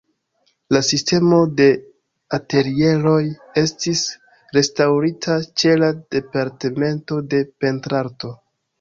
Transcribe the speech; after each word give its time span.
La 0.75 0.79
sistemo 0.85 1.41
de 1.59 1.67
atelieroj 2.39 3.19
estis 3.65 4.03
restaŭrita 4.59 5.39
ĉe 5.53 5.79
la 5.85 5.95
Departemento 6.19 7.25
de 7.37 7.47
Pentrarto. 7.65 8.39